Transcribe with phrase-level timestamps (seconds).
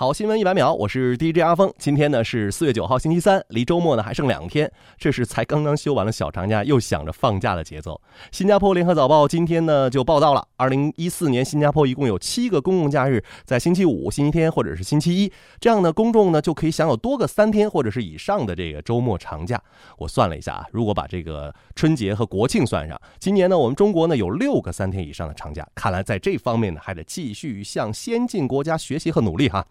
[0.00, 1.70] 好新闻一百秒，我是 DJ 阿峰。
[1.76, 4.72] 今天呢是四月九号，星期三，离周末呢还剩两天。
[4.96, 8.00] 这是才刚刚休完了小长假，又想着放假的节奏。
[8.32, 19.62] 新加坡联合早报今天呢就报道了，二零一四年新加坡一共有七个公共假日，在星期五、星期天或者是星期一，这样呢公众呢就可以享有多个三天或者是以上的这个周末长假。
[19.98, 25.68] 我算了一下啊，如果把这个春节和国庆算上，今年呢我们中国呢有六个三天以上的长假。
[25.74, 29.62] 看来在这方面呢还得继续向先进国家学习和努力哈。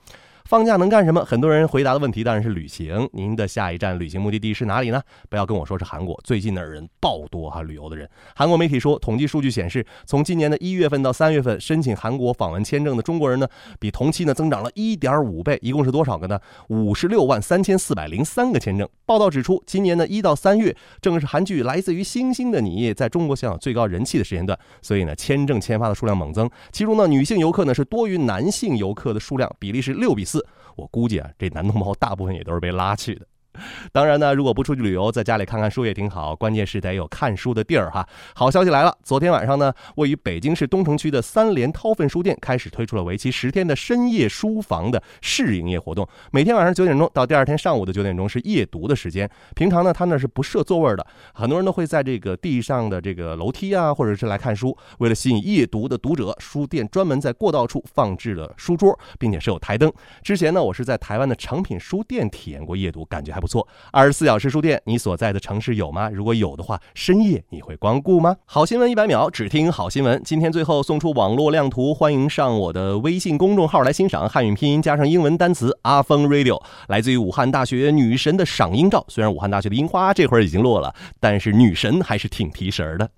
[0.50, 1.24] 放假能干什么？
[1.24, 3.08] 很多人回答的问题当然是旅行。
[3.14, 5.00] 您的下一站旅行目的地是哪里呢？
[5.30, 8.10] 不要跟我说是韩国，最近那儿人爆多哈，旅游的人。
[8.36, 13.48] 韩国媒体说，统计数据显示，从今年的一月份到三月份，申请韩国访问签证的中国人呢，
[13.80, 16.40] 比同期呢增长了一点五倍，一共是多少个呢？
[16.70, 18.90] 五十六万三千四百零三个签证。
[19.06, 26.50] 报道指出，今年的一到三月正是韩剧《来自于星星的你》在中国享有最高人气的时间段，所以呢，签证签发的数量猛增。
[26.72, 30.39] 其中呢，女性游客呢是多于男性游客的数量，比例是六比四。
[30.76, 33.28] 我估计啊，这男同胞大部分也都是被拉去的。
[33.92, 36.36] 当然呢，如果不出去旅游，在家里看看书也挺好。
[36.36, 38.08] 关键是得有看书的地儿哈。
[38.34, 46.08] 好消息来了，昨天晚上呢，位于北京市东城区的三联韬奋书店开始推出了为期十天的深夜书房的试营业活动。
[46.32, 49.30] 每天晚上九点钟到第二天上午的九点钟是夜读的时间。
[49.56, 54.76] 平常呢，他那是不设座位的，很多人都会在这个地上的这个楼梯啊，或者是来看书。
[55.00, 59.92] 为了吸引夜读的读者，书店专门在过道处放置了书桌，并且设有台灯。
[60.24, 63.68] 之前呢，我是在台湾的诚品书店体验过夜读，感觉还不错。
[63.92, 66.10] 二十四小时书店，你所在的城市有吗？
[66.10, 68.36] 如果有的话，深夜你会光顾吗？
[68.46, 70.22] 好新闻一百秒，只听好新闻。
[70.24, 79.06] 今天最后送出网络靓图，欢迎上我的微信公众号来欣赏汉语拼音加上英文单词阿峰 Radio，来自于武汉大学女神的赏樱照。
[79.08, 83.10] 虽然武汉大学的樱花这会儿已经落了，但是女神还是挺提神的。